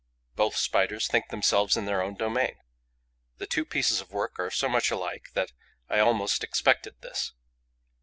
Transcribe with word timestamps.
Both 0.35 0.55
Spiders 0.55 1.05
think 1.07 1.27
themselves 1.29 1.77
in 1.77 1.85
their 1.85 2.01
own 2.01 2.15
domain. 2.15 2.55
The 3.37 3.45
two 3.45 3.65
pieces 3.65 4.01
of 4.01 4.09
work 4.09 4.39
are 4.39 4.49
so 4.49 4.67
much 4.67 4.89
alike 4.89 5.27
that 5.35 5.51
I 5.89 5.99
almost 5.99 6.43
expected 6.43 6.95
this. 7.01 7.33